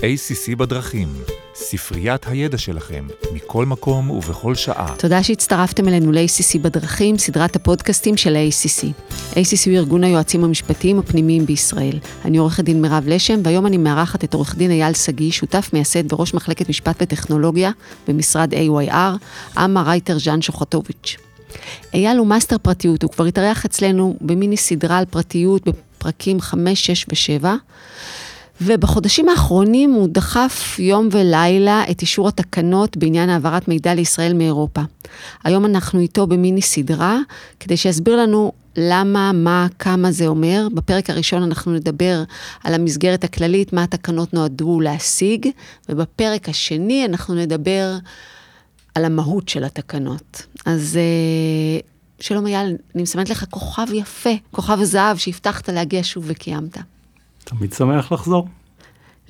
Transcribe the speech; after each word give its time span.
ACC 0.00 0.56
בדרכים, 0.56 1.08
ספריית 1.54 2.26
הידע 2.26 2.58
שלכם, 2.58 3.06
מכל 3.32 3.66
מקום 3.66 4.10
ובכל 4.10 4.54
שעה. 4.54 4.94
תודה 4.98 5.22
שהצטרפתם 5.22 5.88
אלינו 5.88 6.12
ל-ACC 6.12 6.58
בדרכים, 6.58 7.18
סדרת 7.18 7.56
הפודקאסטים 7.56 8.16
של 8.16 8.36
ה-ACC. 8.36 8.84
ACC 9.32 9.66
הוא 9.66 9.74
ארגון 9.74 10.04
היועצים 10.04 10.44
המשפטיים 10.44 10.98
הפנימיים 10.98 11.46
בישראל. 11.46 11.98
אני 12.24 12.38
עורכת 12.38 12.64
דין 12.64 12.82
מירב 12.82 13.04
לשם, 13.06 13.40
והיום 13.44 13.66
אני 13.66 13.76
מארחת 13.76 14.24
את 14.24 14.34
עורך 14.34 14.56
דין 14.56 14.70
אייל 14.70 14.94
שגיא, 14.94 15.30
שותף 15.30 15.70
מייסד 15.72 16.12
וראש 16.12 16.34
מחלקת 16.34 16.68
משפט 16.68 16.96
וטכנולוגיה 17.02 17.70
במשרד 18.08 18.54
AYR, 18.54 18.96
אמר 19.56 19.82
רייטר 19.82 20.18
ז'אן 20.18 20.42
שוחטוביץ'. 20.42 21.16
אייל 21.94 22.18
הוא 22.18 22.26
מאסטר 22.26 22.58
פרטיות, 22.58 23.02
הוא 23.02 23.10
כבר 23.10 23.24
התארח 23.24 23.64
אצלנו 23.64 24.16
במיני 24.20 24.56
סדרה 24.56 24.98
על 24.98 25.04
פרטיות 25.04 25.68
בפרקים 25.68 26.40
5, 26.40 26.86
6 26.86 27.06
ו-7. 27.08 27.46
ובחודשים 28.60 29.28
האחרונים 29.28 29.92
הוא 29.92 30.08
דחף 30.10 30.78
יום 30.78 31.08
ולילה 31.12 31.84
את 31.90 32.00
אישור 32.00 32.28
התקנות 32.28 32.96
בעניין 32.96 33.30
העברת 33.30 33.68
מידע 33.68 33.94
לישראל 33.94 34.32
מאירופה. 34.32 34.80
היום 35.44 35.64
אנחנו 35.64 36.00
איתו 36.00 36.26
במיני 36.26 36.62
סדרה, 36.62 37.18
כדי 37.60 37.76
שיסביר 37.76 38.16
לנו 38.16 38.52
למה, 38.76 39.32
מה, 39.32 39.66
כמה 39.78 40.12
זה 40.12 40.26
אומר. 40.26 40.68
בפרק 40.74 41.10
הראשון 41.10 41.42
אנחנו 41.42 41.72
נדבר 41.72 42.22
על 42.64 42.74
המסגרת 42.74 43.24
הכללית, 43.24 43.72
מה 43.72 43.82
התקנות 43.82 44.34
נועדו 44.34 44.80
להשיג, 44.80 45.48
ובפרק 45.88 46.48
השני 46.48 47.04
אנחנו 47.04 47.34
נדבר 47.34 47.96
על 48.94 49.04
המהות 49.04 49.48
של 49.48 49.64
התקנות. 49.64 50.42
אז 50.66 50.96
אה, 50.96 51.80
שלום 52.20 52.46
אייל, 52.46 52.76
אני 52.94 53.02
מסמנת 53.02 53.30
לך 53.30 53.44
כוכב 53.50 53.86
יפה, 53.92 54.30
כוכב 54.50 54.78
זהב 54.82 55.16
שהבטחת 55.16 55.68
להגיע 55.68 56.00
שוב 56.02 56.24
וקיימת. 56.26 56.78
תמיד 57.50 57.72
שמח 57.72 58.12
לחזור. 58.12 58.48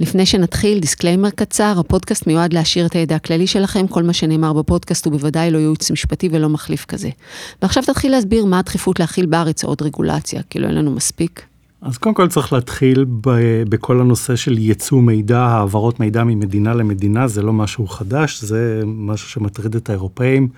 לפני 0.00 0.26
שנתחיל, 0.26 0.78
disclaimer 0.78 1.30
קצר, 1.30 1.74
הפודקאסט 1.80 2.26
מיועד 2.26 2.52
להעשיר 2.52 2.86
את 2.86 2.92
הידע 2.92 3.16
הכללי 3.16 3.46
שלכם, 3.46 3.86
כל 3.86 4.02
מה 4.02 4.12
שנאמר 4.12 4.52
בפודקאסט 4.52 5.06
הוא 5.06 5.12
בוודאי 5.12 5.50
לא 5.50 5.58
ייעוץ 5.58 5.90
משפטי 5.90 6.28
ולא 6.32 6.48
מחליף 6.48 6.84
כזה. 6.84 7.10
ועכשיו 7.62 7.82
תתחיל 7.82 8.12
להסביר 8.12 8.44
מה 8.44 8.58
הדחיפות 8.58 9.00
להחיל 9.00 9.26
בארץ 9.26 9.64
עוד 9.64 9.82
רגולציה, 9.82 10.42
כאילו 10.50 10.68
אין 10.68 10.74
לנו 10.74 10.90
מספיק. 10.90 11.42
אז 11.82 11.98
קודם 11.98 12.14
כל 12.14 12.28
צריך 12.28 12.52
להתחיל 12.52 13.04
ב- 13.04 13.62
בכל 13.68 14.00
הנושא 14.00 14.36
של 14.36 14.58
ייצוא 14.58 15.02
מידע, 15.02 15.40
העברות 15.40 16.00
מידע 16.00 16.24
ממדינה 16.24 16.74
למדינה, 16.74 17.28
זה 17.28 17.42
לא 17.42 17.52
משהו 17.52 17.86
חדש, 17.86 18.42
זה 18.42 18.82
משהו 18.86 19.28
שמטריד 19.28 19.74
את 19.76 19.88
האירופאים 19.88 20.48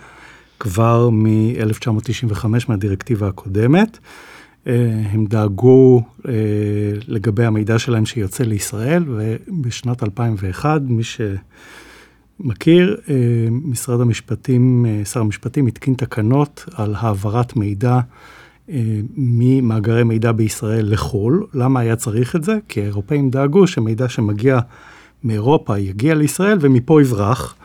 כבר 0.61 1.11
מ-1995 1.11 2.47
מהדירקטיבה 2.69 3.29
הקודמת. 3.29 3.99
אה, 4.67 5.03
הם 5.11 5.27
דאגו 5.27 6.03
אה, 6.29 6.33
לגבי 7.09 7.45
המידע 7.45 7.79
שלהם 7.79 8.07
שיוצא 8.07 8.45
לישראל, 8.45 9.05
ובשנת 9.07 10.03
2001, 10.03 10.83
מי 10.85 11.03
שמכיר, 11.03 12.97
אה, 13.09 13.15
משרד 13.51 14.01
המשפטים, 14.01 14.87
שר 15.05 15.21
המשפטים 15.21 15.67
התקין 15.67 15.95
תקנות 15.95 16.65
על 16.75 16.95
העברת 16.99 17.57
מידע 17.57 18.01
ממאגרי 19.17 20.05
מידע 20.05 20.33
בישראל 20.33 20.93
לחו"ל. 20.93 21.47
למה 21.55 21.81
היה 21.81 21.97
צריך 21.97 22.37
את 22.37 22.45
זה? 22.45 22.59
כי 22.69 22.81
האירופאים 22.81 23.31
דאגו 23.31 23.67
שמידע 23.67 24.09
שמגיע 24.09 24.59
מאירופה 25.25 25.79
יגיע 25.79 26.15
לישראל 26.15 26.59
ומפה 26.61 27.03
יברח. 27.03 27.57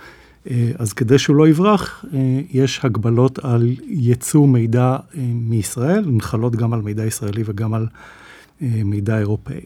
אה, 0.49 0.71
אז 0.77 0.93
כדי 0.93 1.19
שהוא 1.19 1.35
לא 1.35 1.47
יברח, 1.47 2.05
אה, 2.13 2.39
יש 2.51 2.79
הגבלות 2.83 3.39
על 3.39 3.75
ייצוא 3.87 4.47
מידע 4.47 4.97
אה, 5.17 5.21
מישראל, 5.33 6.03
הן 6.07 6.21
חלות 6.21 6.55
גם 6.55 6.73
על 6.73 6.81
מידע 6.81 7.05
ישראלי 7.05 7.43
וגם 7.45 7.73
על 7.73 7.87
מידע 8.61 9.17
אירופאי. 9.17 9.61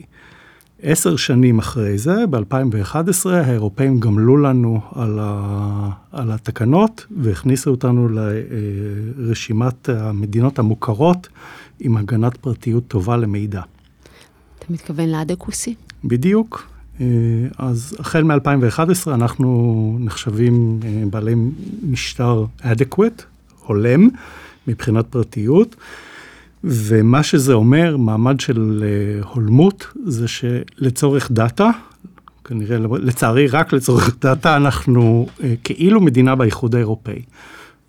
עשר 0.81 1.15
שנים 1.15 1.59
אחרי 1.59 1.97
זה, 1.97 2.27
ב-2011, 2.29 3.29
האירופאים 3.29 3.99
גמלו 3.99 4.37
לנו 4.37 4.81
על, 4.95 5.19
ה, 5.21 5.89
על 6.11 6.31
התקנות 6.31 7.05
והכניסו 7.17 7.71
אותנו 7.71 8.07
לרשימת 9.17 9.89
המדינות 9.89 10.59
המוכרות 10.59 11.29
עם 11.79 11.97
הגנת 11.97 12.37
פרטיות 12.37 12.87
טובה 12.87 13.17
למידע. 13.17 13.61
אתה 14.59 14.65
מתכוון 14.69 15.09
לאדקוסי? 15.09 15.75
בדיוק. 16.03 16.71
אה, 16.99 17.05
אז 17.57 17.95
החל 17.99 18.23
מ-2011 18.23 19.07
אנחנו 19.07 19.97
נחשבים 19.99 20.79
אה, 20.83 21.03
בעלי 21.09 21.35
משטר 21.83 22.45
adequate, 22.61 23.21
הולם, 23.65 24.09
מבחינת 24.67 25.05
פרטיות, 25.09 25.75
ומה 26.63 27.23
שזה 27.23 27.53
אומר, 27.53 27.97
מעמד 27.97 28.39
של 28.39 28.83
אה, 28.83 29.23
הולמות, 29.33 29.87
זה 30.05 30.27
שלצורך 30.27 31.31
דאטה, 31.31 31.69
כנראה, 32.43 32.77
לצערי 32.77 33.47
רק 33.47 33.73
לצורך 33.73 34.15
דאטה, 34.21 34.57
אנחנו 34.57 35.27
כאילו 35.63 36.01
מדינה 36.01 36.35
באיחוד 36.35 36.75
האירופאי. 36.75 37.21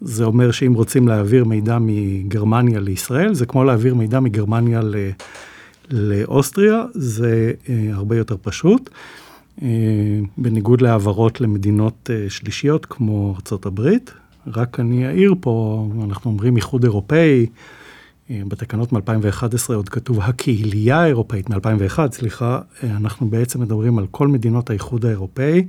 זה 0.00 0.24
אומר 0.24 0.50
שאם 0.50 0.74
רוצים 0.74 1.08
להעביר 1.08 1.44
מידע 1.44 1.78
מגרמניה 1.80 2.80
לישראל, 2.80 3.34
זה 3.34 3.46
כמו 3.46 3.64
להעביר 3.64 3.94
מידע 3.94 4.20
מגרמניה 4.20 4.80
ל... 4.82 4.96
לאוסטריה 5.90 6.84
זה 6.94 7.52
אה, 7.68 7.90
הרבה 7.92 8.16
יותר 8.16 8.36
פשוט, 8.42 8.90
אה, 9.62 9.68
בניגוד 10.38 10.80
להעברות 10.80 11.40
למדינות 11.40 12.10
אה, 12.12 12.30
שלישיות 12.30 12.86
כמו 12.86 13.34
ארה"ב. 13.52 13.90
רק 14.46 14.80
אני 14.80 15.06
אעיר 15.06 15.34
פה, 15.40 15.86
אנחנו 16.04 16.30
אומרים 16.30 16.56
איחוד 16.56 16.84
אירופאי, 16.84 17.46
בתקנות 18.30 18.92
מ-2011 18.92 19.74
עוד 19.74 19.88
כתוב 19.88 20.20
הקהילייה 20.20 21.02
האירופאית, 21.02 21.50
מ-2001, 21.50 21.98
סליחה, 22.12 22.60
אנחנו 22.82 23.30
בעצם 23.30 23.60
מדברים 23.60 23.98
על 23.98 24.06
כל 24.10 24.28
מדינות 24.28 24.70
האיחוד 24.70 25.06
האירופאי 25.06 25.66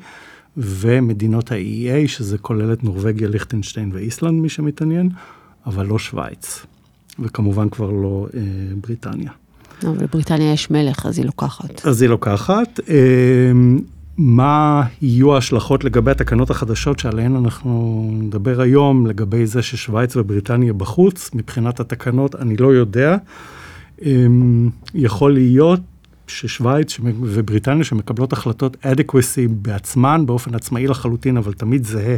ומדינות 0.58 1.52
ה-EA, 1.52 2.08
שזה 2.08 2.38
כולל 2.38 2.74
את 2.74 2.84
נורבגיה, 2.84 3.28
ליכטנשטיין 3.28 3.92
ואיסלנד, 3.94 4.42
מי 4.42 4.50
שמתעניין, 4.50 5.10
אבל 5.66 5.86
לא 5.86 6.00
שווייץ, 6.00 6.66
וכמובן 7.20 7.70
כבר 7.70 7.92
לא 7.92 8.28
אה, 8.34 8.42
בריטניה. 8.82 9.32
אבל 9.86 10.04
לבריטניה 10.04 10.54
יש 10.54 10.72
מלך, 10.72 11.06
אז 11.06 11.18
היא 11.18 11.26
לוקחת. 11.26 11.86
אז 11.86 12.02
היא 12.02 12.10
לוקחת. 12.10 12.80
אמ, 12.90 13.80
מה 14.18 14.84
יהיו 15.02 15.36
ההשלכות 15.36 15.84
לגבי 15.84 16.12
התקנות 16.12 16.50
החדשות 16.50 17.00
שעליהן 17.00 17.36
אנחנו 17.36 18.10
נדבר 18.14 18.62
היום, 18.62 19.08
לגבי 19.08 19.46
זה 19.46 19.62
ששוויץ 19.62 20.16
ובריטניה 20.16 20.74
בחוץ, 20.74 21.30
מבחינת 21.34 21.80
התקנות, 21.80 22.36
אני 22.36 22.58
לא 22.58 22.68
יודע. 22.74 23.18
אמ, 24.02 24.70
יכול 24.94 25.34
להיות 25.34 25.80
ששוויץ 26.28 26.98
ובריטניה 27.04 27.84
שמקבלות 27.84 28.34
החלטות 28.34 28.78
adequacy 28.84 29.50
בעצמן, 29.50 30.26
באופן 30.26 30.56
עצמאי 30.56 30.88
לחלוטין, 30.88 31.38
אבל 31.38 31.54
תמיד 31.54 31.86
זהה 31.86 32.16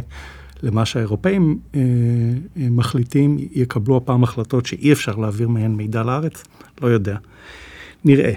למה 0.62 0.84
שהאירופאים 0.84 1.58
אה, 1.74 1.80
אה, 2.56 2.66
מחליטים, 2.70 3.36
יקבלו 3.52 3.96
הפעם 3.96 4.24
החלטות 4.24 4.66
שאי 4.66 4.92
אפשר 4.92 5.16
להעביר 5.16 5.48
מהן 5.48 5.72
מידע 5.72 6.02
לארץ, 6.02 6.44
לא 6.82 6.88
יודע. 6.88 7.16
נראה. 8.04 8.32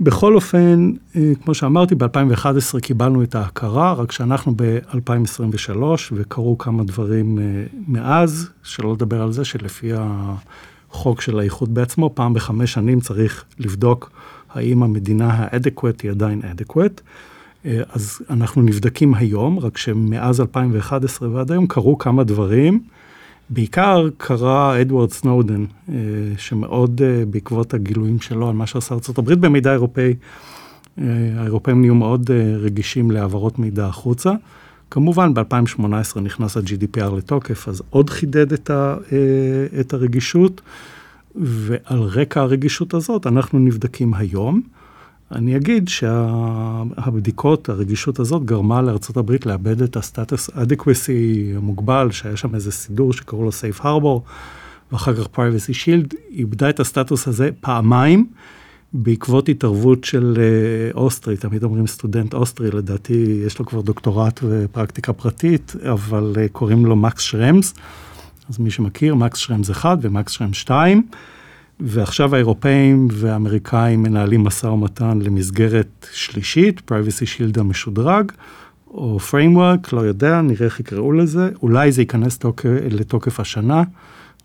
בכל 0.00 0.34
אופן, 0.34 0.92
אה, 1.16 1.32
כמו 1.44 1.54
שאמרתי, 1.54 1.94
ב-2011 1.94 2.80
קיבלנו 2.82 3.22
את 3.22 3.34
ההכרה, 3.34 3.92
רק 3.92 4.12
שאנחנו 4.12 4.52
ב-2023, 4.56 5.76
וקרו 6.12 6.58
כמה 6.58 6.84
דברים 6.84 7.38
אה, 7.38 7.44
מאז, 7.88 8.50
שלא 8.62 8.92
לדבר 8.92 9.22
על 9.22 9.32
זה 9.32 9.44
שלפי 9.44 9.90
החוק 9.94 11.20
של 11.20 11.38
האיחוד 11.38 11.74
בעצמו, 11.74 12.10
פעם 12.14 12.34
בחמש 12.34 12.72
שנים 12.72 13.00
צריך 13.00 13.44
לבדוק 13.58 14.10
האם 14.50 14.82
המדינה 14.82 15.30
ה-adequate 15.32 16.02
היא 16.02 16.10
עדיין 16.10 16.42
adequate. 16.42 17.00
אה, 17.66 17.82
אז 17.92 18.20
אנחנו 18.30 18.62
נבדקים 18.62 19.14
היום, 19.14 19.58
רק 19.58 19.76
שמאז 19.76 20.40
2011 20.40 21.28
ועד 21.28 21.52
היום 21.52 21.66
קרו 21.66 21.98
כמה 21.98 22.24
דברים. 22.24 22.82
בעיקר 23.50 24.08
קרא 24.16 24.80
אדוארד 24.80 25.10
סנודן, 25.10 25.64
אה, 25.88 25.94
שמאוד 26.36 27.00
אה, 27.04 27.24
בעקבות 27.30 27.74
הגילויים 27.74 28.20
שלו 28.20 28.48
על 28.48 28.54
מה 28.54 28.66
שעשה 28.66 28.94
ארה"ב 28.94 29.32
במידע 29.32 29.72
אירופאי, 29.72 30.14
האירופאים 31.36 31.80
נהיו 31.80 31.94
מאוד 31.94 32.30
רגישים 32.58 33.10
להעברות 33.10 33.58
מידע 33.58 33.86
החוצה. 33.86 34.32
כמובן, 34.90 35.34
ב-2018 35.34 36.20
נכנס 36.20 36.56
ה-GDPR 36.56 37.14
לתוקף, 37.16 37.68
אז 37.68 37.82
עוד 37.90 38.10
חידד 38.10 38.52
את, 38.52 38.70
ה, 38.70 38.96
את 39.80 39.92
הרגישות, 39.92 40.60
ועל 41.34 41.98
רקע 41.98 42.40
הרגישות 42.40 42.94
הזאת 42.94 43.26
אנחנו 43.26 43.58
נבדקים 43.58 44.14
היום. 44.14 44.62
אני 45.34 45.56
אגיד 45.56 45.88
שהבדיקות, 45.88 47.68
הרגישות 47.68 48.18
הזאת, 48.18 48.44
גרמה 48.44 48.82
לארה"ב 48.82 49.32
לאבד 49.46 49.82
את 49.82 49.96
הסטטוס 49.96 50.50
אדקווסי 50.54 51.52
המוגבל, 51.56 52.10
שהיה 52.10 52.36
שם 52.36 52.54
איזה 52.54 52.72
סידור 52.72 53.12
שקראו 53.12 53.44
לו 53.44 53.50
Safe 53.50 53.80
Harbor, 53.80 54.28
ואחר 54.92 55.14
כך 55.14 55.26
Privacy 55.34 55.72
Shield, 55.84 56.16
איבדה 56.30 56.70
את 56.70 56.80
הסטטוס 56.80 57.28
הזה 57.28 57.50
פעמיים, 57.60 58.26
בעקבות 58.92 59.48
התערבות 59.48 60.04
של 60.04 60.34
אה, 60.38 61.00
אוסטרי, 61.00 61.36
תמיד 61.36 61.64
אומרים 61.64 61.86
סטודנט 61.86 62.34
אוסטרי, 62.34 62.70
לדעתי 62.70 63.42
יש 63.46 63.58
לו 63.58 63.66
כבר 63.66 63.80
דוקטורט 63.80 64.40
ופרקטיקה 64.42 65.12
פרטית, 65.12 65.72
אבל 65.92 66.32
אה, 66.36 66.48
קוראים 66.48 66.86
לו 66.86 66.96
מקס 66.96 67.22
שרמס, 67.22 67.74
אז 68.48 68.58
מי 68.58 68.70
שמכיר, 68.70 69.14
מקס 69.14 69.38
שרמס 69.38 69.70
1 69.70 69.98
ומקס 70.02 70.32
שרמס 70.32 70.56
2. 70.56 71.02
ועכשיו 71.80 72.34
האירופאים 72.34 73.08
והאמריקאים 73.12 74.02
מנהלים 74.02 74.44
משא 74.44 74.66
ומתן 74.66 75.18
למסגרת 75.18 76.06
שלישית, 76.12 76.82
Privacy 76.90 77.24
Shield 77.24 77.60
המשודרג, 77.60 78.32
או 78.88 79.18
Framework, 79.30 79.88
לא 79.92 80.00
יודע, 80.00 80.40
נראה 80.40 80.66
איך 80.66 80.80
יקראו 80.80 81.12
לזה. 81.12 81.50
אולי 81.62 81.92
זה 81.92 82.02
ייכנס 82.02 82.38
תוק... 82.38 82.66
לתוקף 82.90 83.40
השנה, 83.40 83.82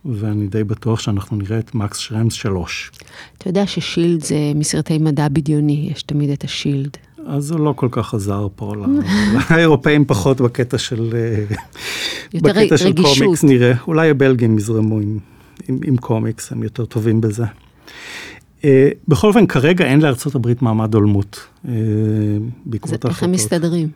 ואני 0.05 0.47
די 0.47 0.63
בטוח 0.63 0.99
שאנחנו 0.99 1.37
נראה 1.37 1.59
את 1.59 1.75
מקס 1.75 1.97
שרמס 1.97 2.33
3. 2.33 2.91
אתה 3.37 3.49
יודע 3.49 3.67
ששילד 3.67 4.23
זה 4.23 4.35
מסרטי 4.55 4.97
מדע 4.97 5.27
בדיוני, 5.27 5.89
יש 5.91 6.03
תמיד 6.03 6.29
את 6.29 6.43
השילד. 6.43 6.97
אז 7.25 7.43
זה 7.43 7.55
לא 7.55 7.73
כל 7.75 7.87
כך 7.91 8.13
עזר 8.13 8.47
פה, 8.55 8.73
האירופאים 9.49 10.05
פחות 10.05 10.41
בקטע 10.41 10.77
של, 10.77 11.13
בקטע 12.33 12.77
של 12.77 12.93
קומיקס 12.93 13.43
נראה. 13.43 13.73
אולי 13.87 14.09
הבלגים 14.09 14.57
יזרמו 14.57 14.99
עם, 14.99 15.17
עם, 15.67 15.79
עם 15.83 15.97
קומיקס, 15.97 16.51
הם 16.51 16.63
יותר 16.63 16.85
טובים 16.85 17.21
בזה. 17.21 17.45
Uh, 18.61 18.65
בכל 19.07 19.27
אופן, 19.27 19.47
כרגע 19.47 19.85
אין 19.85 20.01
הברית 20.35 20.61
מעמד 20.61 20.93
הולמות 20.93 21.47
uh, 21.65 21.69
בעקבות 22.65 22.91
ההחלטות. 22.91 23.11
איך 23.11 23.23
הם 23.23 23.31
מסתדרים? 23.31 23.89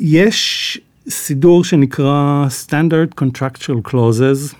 יש 0.00 0.80
סידור 1.08 1.64
שנקרא 1.64 2.46
Standard 2.66 3.22
Contractual 3.22 3.90
Clauses, 3.90 4.54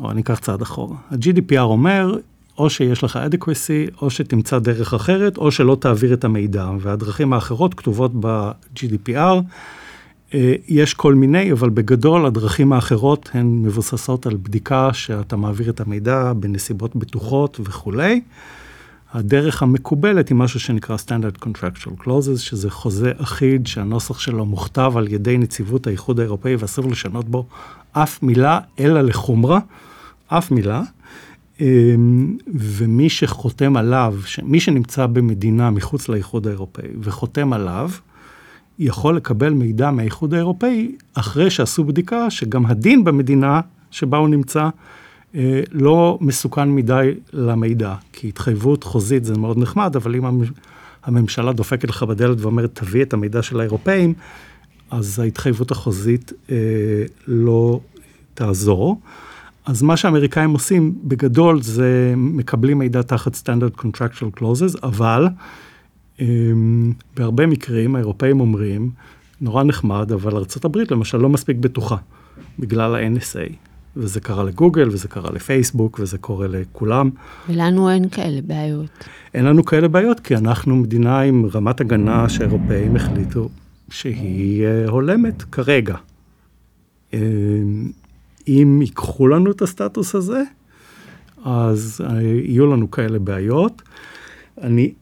או 0.00 0.10
אני 0.10 0.20
אקח 0.20 0.38
צעד 0.38 0.62
אחורה. 0.62 0.96
ה-GDPR 1.10 1.60
אומר, 1.60 2.18
או 2.58 2.70
שיש 2.70 3.04
לך 3.04 3.18
adequacy, 3.30 4.00
או 4.02 4.10
שתמצא 4.10 4.58
דרך 4.58 4.94
אחרת, 4.94 5.36
או 5.36 5.50
שלא 5.50 5.76
תעביר 5.80 6.14
את 6.14 6.24
המידע. 6.24 6.70
והדרכים 6.80 7.32
האחרות 7.32 7.74
כתובות 7.74 8.12
ב-GDPR. 8.20 9.40
אה, 10.36 10.54
יש 10.68 10.94
כל 10.94 11.14
מיני, 11.14 11.52
אבל 11.52 11.70
בגדול 11.70 12.26
הדרכים 12.26 12.72
האחרות 12.72 13.30
הן 13.34 13.62
מבוססות 13.62 14.26
על 14.26 14.36
בדיקה 14.42 14.92
שאתה 14.92 15.36
מעביר 15.36 15.70
את 15.70 15.80
המידע 15.80 16.32
בנסיבות 16.32 16.96
בטוחות 16.96 17.60
וכולי. 17.64 18.20
הדרך 19.12 19.62
המקובלת 19.62 20.28
היא 20.28 20.36
משהו 20.36 20.60
שנקרא 20.60 20.96
Standard 20.96 21.46
Contractual 21.46 22.04
Clauses, 22.04 22.38
שזה 22.38 22.70
חוזה 22.70 23.12
אחיד 23.16 23.66
שהנוסח 23.66 24.18
שלו 24.18 24.44
מוכתב 24.44 24.92
על 24.96 25.12
ידי 25.12 25.38
נציבות 25.38 25.86
האיחוד 25.86 26.20
האירופאי 26.20 26.56
ואסור 26.56 26.90
לשנות 26.90 27.28
בו 27.28 27.46
אף 27.92 28.22
מילה 28.22 28.60
אלא 28.80 29.02
לחומרה, 29.02 29.58
אף 30.28 30.50
מילה. 30.50 30.82
אמ, 31.60 32.36
ומי 32.54 33.08
שחותם 33.08 33.76
עליו, 33.76 34.14
מי 34.42 34.60
שנמצא 34.60 35.06
במדינה 35.06 35.70
מחוץ 35.70 36.08
לאיחוד 36.08 36.46
האירופאי 36.46 36.88
וחותם 37.00 37.52
עליו, 37.52 37.90
יכול 38.78 39.16
לקבל 39.16 39.52
מידע 39.52 39.90
מהאיחוד 39.90 40.34
האירופאי 40.34 40.92
אחרי 41.14 41.50
שעשו 41.50 41.84
בדיקה 41.84 42.30
שגם 42.30 42.66
הדין 42.66 43.04
במדינה 43.04 43.60
שבה 43.90 44.18
הוא 44.18 44.28
נמצא 44.28 44.68
אה, 45.34 45.60
לא 45.72 46.18
מסוכן 46.20 46.68
מדי 46.68 47.14
למידע. 47.32 47.94
כי 48.12 48.28
התחייבות 48.28 48.84
חוזית 48.84 49.24
זה 49.24 49.38
מאוד 49.38 49.58
נחמד, 49.58 49.96
אבל 49.96 50.14
אם 50.14 50.24
הממשלה 51.04 51.52
דופקת 51.52 51.88
לך 51.88 52.02
בדלת 52.02 52.40
ואומרת, 52.40 52.70
תביא 52.74 53.02
את 53.02 53.14
המידע 53.14 53.42
של 53.42 53.60
האירופאים, 53.60 54.14
אז 54.90 55.18
ההתחייבות 55.18 55.70
החוזית 55.70 56.32
אה, 56.50 56.56
לא 57.26 57.80
תעזור. 58.34 59.00
אז 59.66 59.82
מה 59.82 59.96
שהאמריקאים 59.96 60.50
עושים 60.50 60.94
בגדול 61.04 61.62
זה 61.62 62.14
מקבלים 62.16 62.78
מידע 62.78 63.02
תחת 63.02 63.34
Standard 63.34 63.80
Contractual 63.80 64.40
Clauses, 64.40 64.78
אבל 64.82 65.26
בהרבה 67.16 67.46
מקרים 67.46 67.96
האירופאים 67.96 68.40
אומרים, 68.40 68.90
נורא 69.40 69.64
נחמד, 69.64 70.12
אבל 70.12 70.36
ארה"ב 70.36 70.78
למשל 70.90 71.18
לא 71.18 71.28
מספיק 71.28 71.56
בטוחה, 71.56 71.96
בגלל 72.58 72.94
ה-NSA. 72.94 73.52
וזה 73.96 74.20
קרה 74.20 74.44
לגוגל, 74.44 74.88
וזה 74.88 75.08
קרה 75.08 75.30
לפייסבוק, 75.30 76.00
וזה 76.00 76.18
קורה 76.18 76.46
לכולם. 76.46 77.10
ולנו 77.48 77.90
אין 77.90 78.08
כאלה 78.08 78.40
בעיות. 78.42 79.04
אין 79.34 79.44
לנו 79.44 79.64
כאלה 79.64 79.88
בעיות, 79.88 80.20
כי 80.20 80.36
אנחנו 80.36 80.76
מדינה 80.76 81.20
עם 81.20 81.46
רמת 81.54 81.80
הגנה 81.80 82.28
שהאירופאים 82.28 82.96
החליטו 82.96 83.48
שהיא 83.90 84.64
uh, 84.64 84.90
הולמת 84.90 85.42
כרגע. 85.42 85.96
Uh, 87.10 87.14
אם 88.48 88.78
ייקחו 88.82 89.28
לנו 89.28 89.50
את 89.50 89.62
הסטטוס 89.62 90.14
הזה, 90.14 90.42
אז 91.44 92.00
uh, 92.04 92.12
יהיו 92.22 92.66
לנו 92.66 92.90
כאלה 92.90 93.18
בעיות. 93.18 93.82
אני 94.62 94.92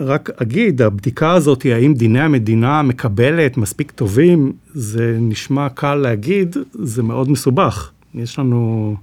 רק 0.00 0.30
אגיד, 0.42 0.82
הבדיקה 0.82 1.32
הזאת, 1.32 1.66
האם 1.66 1.94
דיני 1.94 2.20
המדינה 2.20 2.82
מקבלת 2.82 3.56
מספיק 3.56 3.90
טובים, 3.90 4.52
זה 4.74 5.16
נשמע 5.20 5.68
קל 5.68 5.94
להגיד, 5.94 6.56
זה 6.72 7.02
מאוד 7.02 7.30
מסובך. 7.30 7.90
יש 8.14 8.38
לנו, 8.38 8.94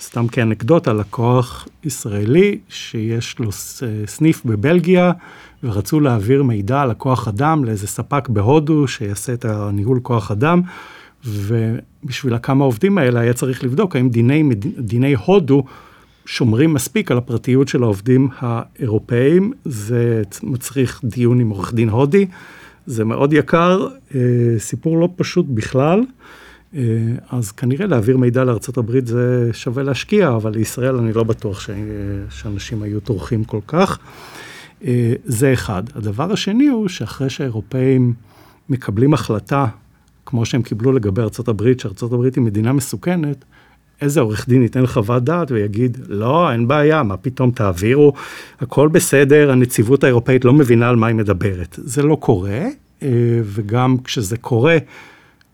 סתם 0.00 0.28
כאנקדוטה, 0.28 0.92
לקוח 0.92 1.68
ישראלי 1.84 2.58
שיש 2.68 3.38
לו 3.38 3.48
סניף 4.06 4.44
בבלגיה, 4.44 5.12
ורצו 5.62 6.00
להעביר 6.00 6.42
מידע 6.42 6.80
על 6.80 6.90
הכוח 6.90 7.28
אדם 7.28 7.64
לאיזה 7.64 7.86
ספק 7.86 8.28
בהודו 8.28 8.88
שיעשה 8.88 9.32
את 9.32 9.44
הניהול 9.44 10.00
כוח 10.02 10.30
אדם, 10.30 10.62
ובשביל 11.24 12.34
הכמה 12.34 12.64
עובדים 12.64 12.98
האלה 12.98 13.20
היה 13.20 13.32
צריך 13.32 13.64
לבדוק 13.64 13.96
האם 13.96 14.08
דיני, 14.08 14.44
דיני 14.78 15.14
הודו 15.14 15.64
שומרים 16.28 16.74
מספיק 16.74 17.10
על 17.10 17.18
הפרטיות 17.18 17.68
של 17.68 17.82
העובדים 17.82 18.28
האירופאים, 18.38 19.52
זה 19.64 20.22
מצריך 20.42 21.00
דיון 21.04 21.40
עם 21.40 21.50
עורך 21.50 21.74
דין 21.74 21.88
הודי, 21.88 22.26
זה 22.86 23.04
מאוד 23.04 23.32
יקר, 23.32 23.88
אה, 24.14 24.20
סיפור 24.58 24.98
לא 24.98 25.08
פשוט 25.16 25.46
בכלל. 25.48 26.00
אה, 26.74 26.80
אז 27.30 27.52
כנראה 27.52 27.86
להעביר 27.86 28.16
מידע 28.16 28.44
לארה"ב 28.44 29.06
זה 29.06 29.50
שווה 29.52 29.82
להשקיע, 29.82 30.28
אבל 30.28 30.52
לישראל 30.52 30.96
אני 30.96 31.12
לא 31.12 31.24
בטוח 31.24 31.60
ש... 31.60 31.70
שאנשים 32.30 32.82
היו 32.82 33.00
טורחים 33.00 33.44
כל 33.44 33.60
כך. 33.66 33.98
אה, 34.84 35.12
זה 35.24 35.52
אחד. 35.52 35.82
הדבר 35.94 36.32
השני 36.32 36.66
הוא 36.66 36.88
שאחרי 36.88 37.30
שהאירופאים 37.30 38.14
מקבלים 38.68 39.14
החלטה, 39.14 39.66
כמו 40.26 40.46
שהם 40.46 40.62
קיבלו 40.62 40.92
לגבי 40.92 41.22
ארה"ב, 41.22 41.72
שארה"ב 41.78 42.22
היא 42.36 42.44
מדינה 42.44 42.72
מסוכנת, 42.72 43.44
איזה 44.02 44.20
עורך 44.20 44.48
דין 44.48 44.62
ייתן 44.62 44.86
חוות 44.86 45.24
דעת 45.24 45.50
ויגיד, 45.50 45.98
לא, 46.08 46.52
אין 46.52 46.68
בעיה, 46.68 47.02
מה 47.02 47.16
פתאום 47.16 47.50
תעבירו, 47.50 48.12
הכל 48.60 48.88
בסדר, 48.88 49.50
הנציבות 49.50 50.04
האירופאית 50.04 50.44
לא 50.44 50.52
מבינה 50.52 50.88
על 50.88 50.96
מה 50.96 51.06
היא 51.06 51.16
מדברת. 51.16 51.78
זה 51.82 52.02
לא 52.02 52.16
קורה, 52.20 52.60
אה, 53.02 53.08
וגם 53.44 53.96
כשזה 54.04 54.36
קורה, 54.36 54.78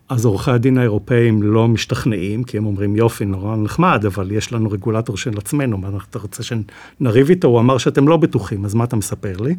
אז 0.09 0.25
עורכי 0.25 0.51
הדין 0.51 0.77
האירופאים 0.77 1.43
לא 1.43 1.67
משתכנעים, 1.67 2.43
כי 2.43 2.57
הם 2.57 2.65
אומרים, 2.65 2.95
יופי, 2.95 3.25
נורא 3.25 3.55
נחמד, 3.55 4.05
אבל 4.05 4.31
יש 4.31 4.53
לנו 4.53 4.71
רגולטור 4.71 5.17
של 5.17 5.37
עצמנו, 5.37 5.77
מה 5.77 5.89
אתה 6.09 6.19
רוצה 6.19 6.43
שנריב 6.43 7.29
איתו? 7.29 7.47
הוא 7.47 7.59
אמר 7.59 7.77
שאתם 7.77 8.07
לא 8.07 8.17
בטוחים, 8.17 8.65
אז 8.65 8.73
מה 8.73 8.83
אתה 8.83 8.95
מספר 8.95 9.37
לי? 9.37 9.55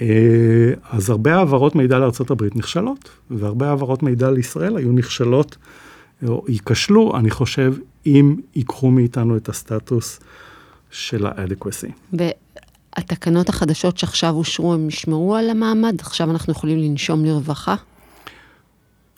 אה, 0.00 0.72
אז 0.90 1.10
הרבה 1.10 1.36
העברות 1.36 1.74
מידע 1.74 1.98
לארה"ב 1.98 2.42
נכשלות, 2.54 3.08
והרבה 3.30 3.68
העברות 3.68 4.02
מידע 4.02 4.30
לישראל 4.30 4.76
היו 4.76 4.92
נכשלות, 4.92 5.56
ייכשלו, 6.48 7.16
אני 7.16 7.30
חושב, 7.30 7.74
אם 8.06 8.36
ייקחו 8.54 8.90
מאיתנו 8.90 9.36
את 9.36 9.48
הסטטוס 9.48 10.20
של 10.90 11.26
ה-adequacy. 11.26 12.16
והתקנות 12.96 13.48
החדשות 13.48 13.98
שעכשיו 13.98 14.34
אושרו, 14.34 14.74
הם 14.74 14.88
ישמרו 14.88 15.36
על 15.36 15.50
המעמד? 15.50 16.00
עכשיו 16.00 16.30
אנחנו 16.30 16.52
יכולים 16.52 16.78
לנשום 16.78 17.24
לרווחה? 17.24 17.74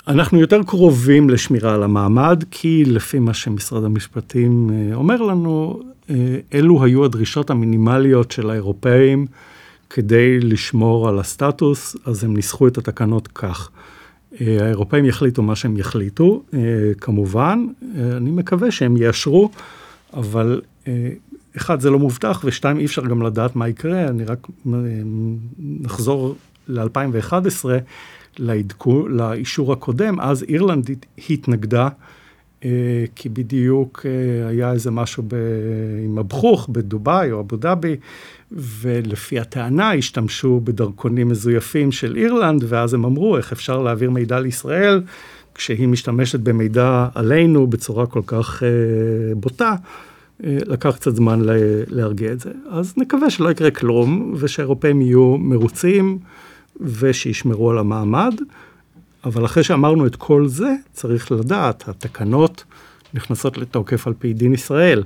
אנחנו 0.09 0.40
יותר 0.40 0.62
קרובים 0.62 1.31
לשמירה 1.31 1.75
על 1.75 1.83
המעמד, 1.83 2.45
כי 2.50 2.85
לפי 2.85 3.19
מה 3.19 3.35
שמשרד 3.35 3.85
המשפטים 3.85 4.71
אה, 4.71 4.95
אומר 4.95 5.23
לנו, 5.23 5.83
אה, 6.11 6.14
אלו 6.55 6.85
היו 6.85 7.05
הדרישות 7.05 7.50
המינימליות 7.50 8.31
של 8.31 8.50
האירופאים 8.50 9.26
כדי 9.90 10.40
לשמור 10.40 11.09
על 11.09 11.19
הסטטוס, 11.19 11.97
אז 12.05 12.25
הם 12.25 12.37
ניסחו 12.37 12.69
את 12.69 12.78
התקנות 12.78 13.28
כך. 13.28 13.71
אה, 14.40 14.64
האירופאים 14.64 15.04
יחליטו 15.04 15.42
מה 15.42 15.57
שהם 15.57 15.76
יחליטו, 15.76 16.42
כמובן, 17.00 17.66
אני 18.16 18.30
מקווה 18.30 18.71
שהם 18.71 18.97
יאשרו, 18.97 19.50
אבל 20.14 20.61
אחד, 21.57 21.80
זה 21.80 21.90
לא 21.90 21.99
מובטח, 21.99 22.42
ושתיים, 22.45 22.78
אי 22.78 22.85
אפשר 22.85 23.07
גם 23.07 23.23
לדעת 23.23 23.57
מה 23.57 23.68
יקרה, 23.68 24.09
אני 24.09 24.25
רק 24.25 24.47
נחזור 25.59 26.35
ל-2011. 26.68 27.64
לעדכו, 28.38 29.09
לאישור 29.09 29.73
הקודם, 29.73 30.21
אז 30.21 30.42
אירלנד 30.42 30.90
התנגדה, 31.30 31.88
אה, 32.64 33.04
כי 33.14 33.28
בדיוק 33.28 34.07
אה, 34.07 34.49
היה 34.49 34.73
איזה 34.73 34.90
משהו 34.90 35.23
עם 36.04 36.18
אבחוך 36.18 36.68
בדובאי 36.73 37.33
או 37.33 37.40
אבו 37.40 37.57
דאבי, 37.57 37.97
ולפי 38.52 39.40
הטענה 39.40 39.93
השתמשו 39.93 40.61
בדרכונים 40.64 41.28
מזויפים 41.28 41.93
של 41.93 42.17
אירלנד, 42.17 42.64
ואז 42.69 42.95
הם 42.95 43.05
אמרו, 43.05 43.37
איך 43.37 43.52
אפשר 43.52 43.83
להעביר 43.83 44.11
מידע 44.11 44.40
לישראל 44.40 45.02
כשהיא 45.55 45.88
משתמשת 45.88 46.40
במידע 46.40 47.09
עלינו 47.14 47.67
בצורה 47.67 48.07
כל 48.07 48.23
כך 48.26 48.62
אה, 48.62 48.69
בוטה. 49.35 49.75
אה, 50.45 50.59
לקח 50.67 50.97
קצת 50.97 51.17
זמן 51.17 51.40
להרגיע 51.88 52.33
את 52.33 52.40
זה. 52.40 52.50
אז 52.71 52.95
נקווה 52.97 53.31
שלא 53.31 53.50
יקרה 53.50 53.71
כלום, 53.71 54.35
ושהאירופאים 54.38 55.00
יהיו 55.00 55.37
מרוצים. 55.38 56.19
ושישמרו 56.81 57.71
על 57.71 57.78
המעמד, 57.78 58.35
אבל 59.25 59.45
אחרי 59.45 59.64
שאמרנו 59.64 60.07
את 60.07 60.17
כל 60.17 60.49
זה, 60.49 60.75
צריך 60.93 61.33
לדעת, 61.33 61.88
התקנות 61.88 62.64
נכנסות 63.14 63.59
לתוקף 63.59 64.07
על 64.07 64.14
פי 64.19 64.33
דין 64.33 64.55
ישראל. 64.55 65.02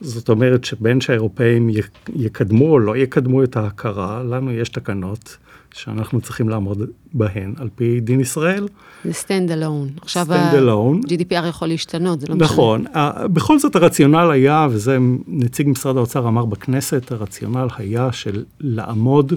זאת 0.00 0.28
אומרת 0.28 0.64
שבין 0.64 1.00
שהאירופאים 1.00 1.70
יקדמו 2.16 2.70
או 2.70 2.78
לא 2.78 2.96
יקדמו 2.96 3.42
את 3.42 3.56
ההכרה, 3.56 4.22
לנו 4.22 4.52
יש 4.52 4.68
תקנות 4.68 5.36
שאנחנו 5.74 6.20
צריכים 6.20 6.48
לעמוד 6.48 6.82
בהן 7.12 7.54
על 7.58 7.68
פי 7.74 8.00
דין 8.00 8.20
ישראל. 8.20 8.68
זה 9.04 9.10
stand 9.10 9.50
alone. 9.50 10.02
עכשיו 10.02 10.26
stand 10.28 10.54
alone. 10.54 11.12
ה-GDPR 11.12 11.46
יכול 11.48 11.68
להשתנות, 11.68 12.20
זה 12.20 12.26
לא 12.26 12.34
משנה. 12.34 12.46
נכון. 12.46 12.84
בכל 13.32 13.58
זאת 13.58 13.76
הרציונל 13.76 14.30
היה, 14.30 14.66
וזה 14.70 14.98
נציג 15.28 15.68
משרד 15.68 15.96
האוצר 15.96 16.28
אמר 16.28 16.44
בכנסת, 16.44 17.12
הרציונל 17.12 17.68
היה 17.76 18.12
של 18.12 18.44
לעמוד 18.60 19.32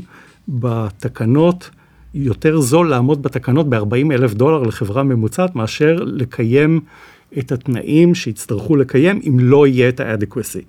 בתקנות, 0.48 1.70
יותר 2.14 2.60
זול 2.60 2.90
לעמוד 2.90 3.24
בתקנות 3.24 3.70
ב-40 3.70 4.12
אלף 4.12 4.34
דולר 4.34 4.64
לחברה 4.64 5.04
ממוצעת, 5.04 5.56
מאשר 5.56 5.96
לקיים 6.06 6.82
את 7.40 7.52
התנאים 7.52 8.16
שיצטרכו 8.16 8.76
לקיים 8.76 9.22
אם 9.28 9.40
לא 9.40 9.68
יהיה 9.68 9.90
את 9.90 10.00
ה-adequacy. 10.00 10.64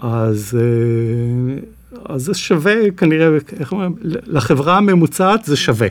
אז, 0.00 0.58
אה, 0.60 2.14
אז 2.14 2.22
זה 2.24 2.34
שווה 2.34 2.90
כנראה, 2.96 3.28
איך 3.60 3.72
אומרים, 3.72 3.94
לחברה 4.02 4.76
הממוצעת 4.76 5.44
זה 5.44 5.56
שווה. 5.56 5.88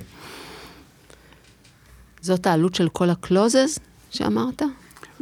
זאת 2.22 2.48
העלות 2.48 2.76
של 2.76 2.90
כל 2.90 3.10
ה-closes 3.10 3.80
שאמרת? 4.12 4.62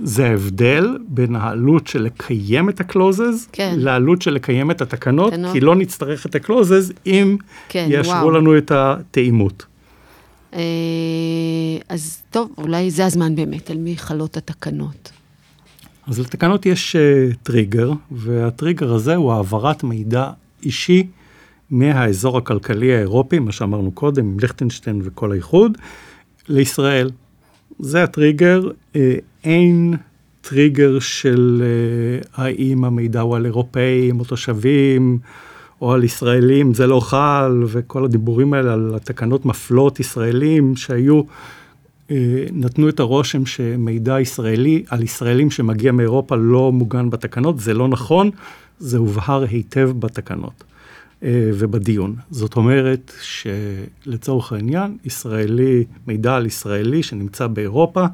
זה 0.04 0.26
ההבדל 0.26 0.98
בין 1.08 1.36
העלות 1.36 1.88
של 1.88 2.02
לקיים 2.04 2.70
את 2.70 2.82
ה-closes, 2.82 3.48
כן. 3.52 3.76
לעלות 3.78 4.22
של 4.22 4.34
לקיים 4.34 4.72
את 4.72 4.82
התקנות, 4.82 5.34
תנות. 5.34 5.54
כי 5.54 5.60
לא 5.60 5.76
נצטרך 5.76 6.26
את 6.26 6.36
ה-closes 6.36 6.94
אם 7.06 7.38
כן, 7.70 7.88
יאשרו 7.92 8.14
וואו. 8.14 8.32
לנו 8.32 8.58
את 8.58 8.72
התאימות. 8.72 9.66
אה, 10.54 10.60
אז 11.90 12.22
טוב, 12.30 12.52
אולי 12.58 12.92
זה 12.92 13.06
הזמן 13.06 13.36
באמת, 13.36 13.70
על 13.70 13.78
מי 13.78 13.98
חלות 13.98 14.38
התקנות. 14.38 15.12
אז 16.08 16.20
לתקנות 16.20 16.66
יש 16.66 16.96
uh, 16.96 17.36
טריגר, 17.44 17.92
והטריגר 18.12 18.94
הזה 18.94 19.16
הוא 19.16 19.34
העברת 19.34 19.84
מידע 19.84 20.30
אישי 20.64 21.08
מהאזור 21.70 22.38
הכלכלי 22.38 22.96
האירופי, 22.96 23.40
מה 23.40 23.52
שאמרנו 23.52 23.92
קודם, 23.92 24.26
עם 24.26 24.40
ליכטנשטיין 24.40 25.02
וכל 25.04 25.32
האיחוד, 25.32 25.78
לישראל. 26.50 27.10
זה 27.80 28.04
הטריגר, 28.04 28.70
uh, 28.94 28.98
אין 29.44 29.94
טריגר 30.42 31.00
של 31.00 31.64
uh, 32.24 32.28
האם 32.36 32.84
המידע 32.84 33.22
הוא 33.22 33.36
על 33.36 33.46
אירופאים 33.46 34.20
או 34.20 34.26
תושבים, 34.26 35.20
או 35.82 35.94
על 35.94 36.04
ישראלים, 36.04 36.74
זה 36.74 36.88
לא 36.88 37.00
חל, 37.00 37.64
וכל 37.68 38.06
הדיבורים 38.06 38.54
האלה 38.54 38.74
על 38.74 38.94
התקנות 38.96 39.46
מפלות 39.46 40.00
ישראלים 40.00 40.76
שהיו, 40.76 41.22
אה, 42.12 42.46
נתנו 42.52 42.90
את 42.90 43.00
הרושם 43.00 43.46
שמידע 43.46 44.20
ישראלי 44.20 44.84
על 44.90 45.04
ישראלים 45.04 45.52
שמגיע 45.52 45.92
מאירופה 45.92 46.36
לא 46.36 46.72
מוגן 46.72 47.10
בתקנות, 47.10 47.60
זה 47.60 47.74
לא 47.74 47.88
נכון, 47.88 48.30
זה 48.80 48.98
הובהר 48.98 49.44
היטב 49.50 49.92
בתקנות 50.00 50.64
אה, 51.24 51.50
ובדיון. 51.54 52.16
זאת 52.32 52.56
אומרת 52.56 53.14
שלצורך 53.22 54.54
העניין, 54.54 54.98
ישראלי, 55.06 55.84
מידע 56.08 56.36
על 56.36 56.46
ישראלי 56.46 57.04
שנמצא 57.04 57.48
באירופה 57.48 58.06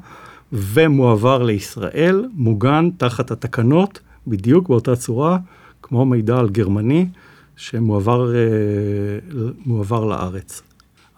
ומועבר 0.52 1.42
לישראל, 1.42 2.24
מוגן 2.34 2.90
תחת 2.96 3.30
התקנות, 3.30 4.00
בדיוק 4.26 4.68
באותה 4.68 4.96
צורה 4.96 5.38
כמו 5.82 6.04
מידע 6.04 6.38
על 6.38 6.48
גרמני. 6.48 7.06
שמועבר 7.58 8.34
אה, 8.34 10.06
לארץ. 10.06 10.62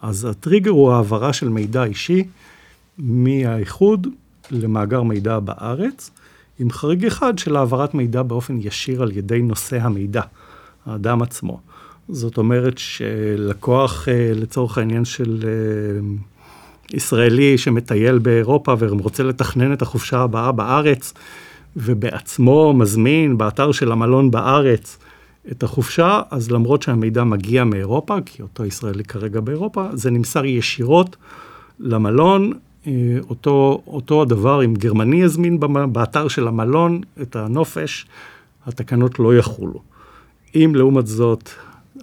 אז 0.01 0.25
הטריגר 0.25 0.71
הוא 0.71 0.91
העברה 0.91 1.33
של 1.33 1.49
מידע 1.49 1.83
אישי 1.83 2.23
מהאיחוד 2.97 4.07
למאגר 4.51 5.03
מידע 5.03 5.39
בארץ, 5.39 6.11
עם 6.59 6.69
חריג 6.69 7.05
אחד 7.05 7.37
של 7.37 7.55
העברת 7.55 7.93
מידע 7.93 8.21
באופן 8.21 8.57
ישיר 8.61 9.01
על 9.01 9.17
ידי 9.17 9.41
נושא 9.41 9.77
המידע, 9.81 10.21
האדם 10.85 11.21
עצמו. 11.21 11.59
זאת 12.09 12.37
אומרת 12.37 12.77
שלקוח, 12.77 14.07
אה, 14.09 14.31
לצורך 14.35 14.77
העניין 14.77 15.05
של 15.05 15.39
אה, 15.43 15.99
ישראלי 16.97 17.57
שמטייל 17.57 18.17
באירופה 18.17 18.75
ורוצה 18.79 19.23
לתכנן 19.23 19.73
את 19.73 19.81
החופשה 19.81 20.19
הבאה 20.19 20.51
בארץ, 20.51 21.13
ובעצמו 21.75 22.73
מזמין 22.73 23.37
באתר 23.37 23.71
של 23.71 23.91
המלון 23.91 24.31
בארץ 24.31 24.97
את 25.51 25.63
החופשה, 25.63 26.21
אז 26.31 26.51
למרות 26.51 26.81
שהמידע 26.81 27.23
מגיע 27.23 27.63
מאירופה, 27.63 28.17
כי 28.25 28.41
אותו 28.41 28.65
ישראלי 28.65 29.03
כרגע 29.03 29.39
באירופה, 29.39 29.87
זה 29.93 30.11
נמסר 30.11 30.45
ישירות 30.45 31.15
למלון. 31.79 32.53
אה, 32.87 32.91
אותו, 33.29 33.81
אותו 33.87 34.21
הדבר, 34.21 34.65
אם 34.65 34.73
גרמני 34.73 35.21
יזמין 35.21 35.59
באתר 35.91 36.27
של 36.27 36.47
המלון 36.47 37.01
את 37.21 37.35
הנופש, 37.35 38.05
התקנות 38.65 39.19
לא 39.19 39.37
יחולו. 39.37 39.81
אם 40.55 40.71
לעומת 40.75 41.07
זאת 41.07 41.49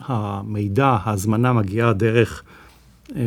המידע, 0.01 0.97
ההזמנה 1.03 1.53
מגיעה 1.53 1.93
דרך 1.93 2.43
אה, 3.17 3.23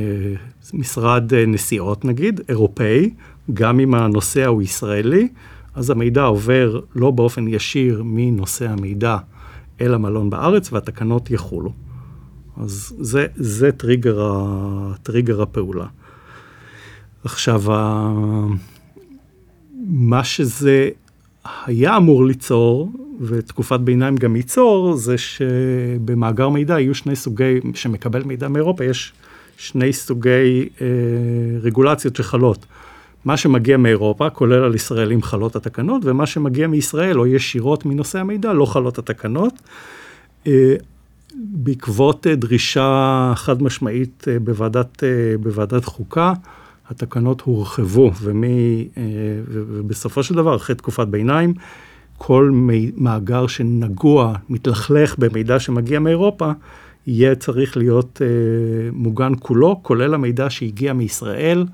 משרד 0.73 1.33
אה, 1.33 1.45
נסיעות 1.45 2.05
נגיד, 2.05 2.41
אירופאי, 2.49 3.09
גם 3.53 3.79
אם 3.79 3.93
הנוסע 3.93 4.45
הוא 4.45 4.61
ישראלי, 4.61 5.27
אז 5.75 5.89
המידע 5.89 6.23
עובר 6.23 6.79
לא 6.95 7.11
באופן 7.11 7.47
ישיר 7.47 8.01
מנושא 8.05 8.69
המידע 8.69 9.17
אל 9.81 9.93
המלון 9.93 10.29
בארץ 10.29 10.73
והתקנות 10.73 11.31
יחולו. 11.31 11.71
אז 12.57 12.93
זה, 12.99 13.25
זה 13.35 13.71
טריגר, 13.71 14.21
ה, 14.21 14.93
טריגר 15.03 15.41
הפעולה. 15.41 15.85
עכשיו, 17.23 17.63
מה 19.87 20.23
שזה 20.23 20.89
היה 21.65 21.97
אמור 21.97 22.25
ליצור, 22.25 22.91
ותקופת 23.21 23.79
ביניים 23.79 24.15
גם 24.15 24.35
ייצור, 24.35 24.95
זה 24.95 25.17
שבמאגר 25.17 26.49
מידע 26.49 26.79
יהיו 26.79 26.95
שני 26.95 27.15
סוגי, 27.15 27.59
שמקבל 27.73 28.23
מידע 28.23 28.47
מאירופה, 28.47 28.85
יש 28.85 29.13
שני 29.57 29.93
סוגי 29.93 30.69
אה, 30.81 30.87
רגולציות 31.61 32.15
שחלות. 32.15 32.65
מה 33.25 33.37
שמגיע 33.37 33.77
מאירופה, 33.77 34.29
כולל 34.29 34.63
על 34.63 34.75
ישראלים 34.75 35.21
חלות 35.21 35.55
התקנות, 35.55 36.01
ומה 36.05 36.25
שמגיע 36.25 36.67
מישראל 36.67 37.19
או 37.19 37.27
ישירות 37.27 37.85
מנושא 37.85 38.19
המידע, 38.19 38.53
לא 38.53 38.65
חלות 38.65 38.97
התקנות. 38.97 39.53
אה, 40.47 40.75
בעקבות 41.35 42.27
אה, 42.27 42.35
דרישה 42.35 43.33
חד 43.35 43.63
משמעית 43.63 44.25
אה, 44.27 44.39
בוועדת, 44.39 45.03
בוועדת 45.39 45.85
חוקה, 45.85 46.33
התקנות 46.89 47.41
הורחבו, 47.41 48.11
ומי, 48.21 48.87
ובסופו 49.47 50.23
של 50.23 50.35
דבר, 50.35 50.55
אחרי 50.55 50.75
תקופת 50.75 51.07
ביניים, 51.07 51.53
כל 52.17 52.51
מאגר 52.97 53.47
שנגוע, 53.47 54.33
מתלכלך 54.49 55.15
במידע 55.19 55.59
שמגיע 55.59 55.99
מאירופה, 55.99 56.51
יהיה 57.07 57.35
צריך 57.35 57.77
להיות 57.77 58.21
מוגן 58.91 59.31
כולו, 59.39 59.79
כולל 59.83 60.13
המידע 60.13 60.49
שהגיע 60.49 60.93
מישראל. 60.93 61.65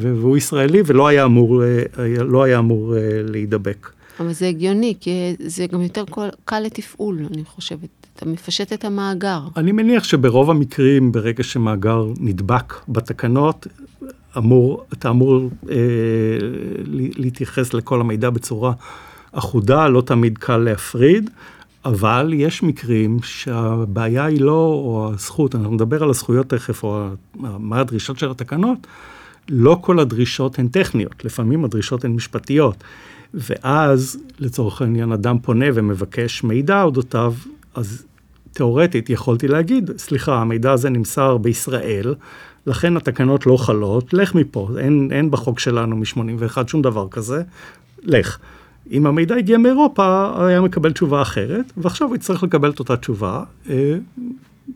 והוא 0.00 0.36
ישראלי 0.36 0.82
ולא 0.86 1.06
היה 1.06 1.24
אמור, 1.24 1.64
אה, 1.64 1.82
לא 2.24 2.42
היה 2.42 2.58
אמור 2.58 2.96
אה, 2.96 3.00
להידבק. 3.24 3.90
אבל 4.20 4.32
זה 4.32 4.48
הגיוני, 4.48 4.94
כי 5.00 5.36
זה 5.38 5.66
גם 5.66 5.82
יותר 5.82 6.04
קל 6.44 6.60
לתפעול, 6.60 7.26
אני 7.34 7.44
חושבת. 7.44 7.88
אתה 8.16 8.26
מפשט 8.26 8.72
את 8.72 8.84
המאגר. 8.84 9.40
אני 9.56 9.72
מניח 9.72 10.04
שברוב 10.04 10.50
המקרים, 10.50 11.12
ברגע 11.12 11.42
שמאגר 11.42 12.06
נדבק 12.20 12.74
בתקנות, 12.88 13.66
אמור, 14.36 14.84
אתה 14.92 15.10
אמור 15.10 15.50
אה, 15.70 15.76
להתייחס 17.16 17.74
לכל 17.74 18.00
המידע 18.00 18.30
בצורה 18.30 18.72
אחודה, 19.32 19.88
לא 19.88 20.00
תמיד 20.00 20.38
קל 20.38 20.56
להפריד, 20.56 21.30
אבל 21.86 22.32
יש 22.36 22.62
מקרים 22.62 23.18
שהבעיה 23.22 24.24
היא 24.24 24.40
לא, 24.40 24.82
או 24.84 25.10
הזכות, 25.14 25.54
אנחנו 25.54 25.74
נדבר 25.74 26.02
על 26.02 26.10
הזכויות 26.10 26.48
תכף, 26.50 26.82
או 26.82 27.08
מה 27.40 27.80
הדרישות 27.80 28.18
של 28.18 28.30
התקנות, 28.30 28.86
לא 29.48 29.78
כל 29.80 30.00
הדרישות 30.00 30.58
הן 30.58 30.68
טכניות, 30.68 31.24
לפעמים 31.24 31.64
הדרישות 31.64 32.04
הן 32.04 32.12
משפטיות. 32.12 32.84
ואז, 33.34 34.18
לצורך 34.38 34.82
העניין, 34.82 35.12
אדם 35.12 35.38
פונה 35.38 35.66
ומבקש 35.74 36.44
מידע 36.44 36.82
אודותיו, 36.82 37.34
אז 37.74 38.04
תאורטית 38.52 39.10
יכולתי 39.10 39.48
להגיד, 39.48 39.90
סליחה, 39.98 40.40
המידע 40.40 40.72
הזה 40.72 40.90
נמסר 40.90 41.36
בישראל, 41.36 42.14
לכן 42.66 42.96
התקנות 42.96 43.46
לא 43.46 43.56
חלות, 43.56 44.14
לך 44.14 44.34
מפה, 44.34 44.68
אין, 44.78 45.08
אין 45.12 45.30
בחוק 45.30 45.58
שלנו 45.58 45.96
מ-81 45.96 46.66
שום 46.66 46.82
דבר 46.82 47.08
כזה, 47.10 47.42
לך. 48.02 48.38
אם 48.90 49.06
המידע 49.06 49.34
הגיע 49.34 49.58
מאירופה, 49.58 50.32
היה 50.46 50.60
מקבל 50.60 50.92
תשובה 50.92 51.22
אחרת, 51.22 51.72
ועכשיו 51.76 52.08
הוא 52.08 52.16
יצטרך 52.16 52.42
לקבל 52.42 52.70
את 52.70 52.78
אותה 52.78 52.96
תשובה. 52.96 53.42
אה, 53.70 53.94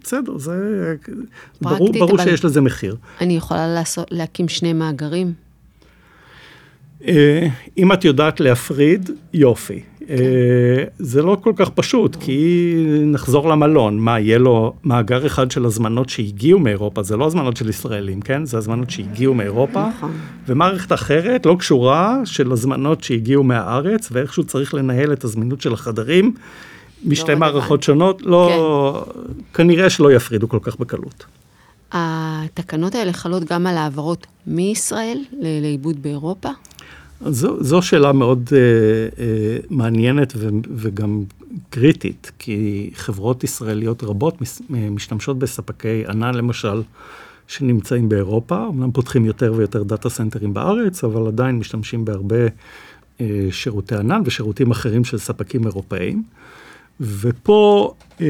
בסדר, 0.03 0.39
זה... 0.39 0.95
ברור, 1.61 1.93
ברור 1.93 2.19
שיש 2.19 2.45
לזה 2.45 2.61
מחיר. 2.61 2.97
אני 3.21 3.37
יכולה 3.37 3.75
לעשות, 3.75 4.07
להקים 4.11 4.49
שני 4.49 4.73
מאגרים? 4.73 5.33
אה, 7.07 7.47
אם 7.79 7.93
את 7.93 8.05
יודעת 8.05 8.41
להפריד, 8.41 9.11
יופי. 9.35 9.83
אה, 10.11 10.85
זה 10.99 11.23
לא 11.23 11.37
כל 11.41 11.53
כך 11.57 11.71
פשוט, 11.71 12.17
כי 12.21 12.75
נחזור 13.07 13.49
למלון, 13.49 13.99
מה, 13.99 14.21
יהיה 14.21 14.39
לו 14.39 14.73
מאגר 14.85 15.27
אחד 15.27 15.51
של 15.51 15.65
הזמנות 15.65 16.09
שהגיעו 16.09 16.59
מאירופה, 16.59 17.03
זה 17.03 17.17
לא 17.17 17.27
הזמנות 17.27 17.57
של 17.57 17.69
ישראלים, 17.69 18.21
כן? 18.21 18.45
זה 18.45 18.59
הזמנות 18.59 18.91
שהגיעו 18.91 19.35
מאירופה, 19.35 19.89
נכון. 19.89 20.13
ומערכת 20.49 20.93
אחרת, 20.93 21.47
לא 21.47 21.57
קשורה, 21.59 22.21
של 22.25 22.53
הזמנות 22.53 23.05
שהגיעו 23.05 23.45
מהארץ, 23.45 24.09
ואיכשהו 24.13 24.45
צריך 24.45 24.75
לנהל 24.75 25.13
את 25.13 25.25
הזמינות 25.25 25.61
של 25.61 25.73
החדרים 25.73 26.35
משתי 27.05 27.33
רלוונטי. 27.33 27.55
מערכות 27.55 27.83
שונות, 27.83 28.23
לא, 28.23 29.05
כנראה 29.55 29.91
שלא 29.91 30.13
יפרידו 30.13 30.49
כל 30.49 30.59
כך 30.63 30.77
בקלות. 30.77 31.25
התקנות 31.93 32.95
האלה 32.95 33.13
חלות 33.13 33.45
גם 33.45 33.67
על 33.67 33.77
העברות 33.77 34.27
מישראל 34.47 35.19
לעיבוד 35.41 36.03
באירופה? 36.03 36.49
זו, 37.27 37.65
זו 37.65 37.83
שאלה 37.83 38.13
מאוד 38.13 38.51
אה, 38.53 38.59
אה, 39.25 39.57
מעניינת 39.71 40.33
ו, 40.37 40.49
וגם 40.75 41.23
קריטית, 41.71 42.33
כי 42.39 42.91
חברות 42.95 43.45
ישראליות 43.45 44.03
רבות 44.03 44.41
מס, 44.41 44.63
אה, 44.75 44.91
משתמשות 44.91 45.39
בספקי 45.39 46.05
ענן, 46.09 46.35
למשל, 46.35 46.83
שנמצאים 47.49 48.09
באירופה, 48.09 48.67
אמנם 48.69 48.93
פותחים 48.93 49.25
יותר 49.25 49.53
ויותר 49.57 49.83
דאטה 49.83 50.09
סנטרים 50.09 50.55
בארץ, 50.55 51.05
אבל 51.05 51.27
עדיין 51.27 51.59
משתמשים 51.59 52.05
בהרבה 52.05 52.47
אה, 53.21 53.49
שירותי 53.51 53.97
ענן 53.97 54.23
ושירותים 54.25 54.71
אחרים 54.71 55.05
של 55.05 55.19
ספקים 55.19 55.67
אירופאיים. 55.67 56.23
ופה, 57.01 57.95
אה, 58.21 58.27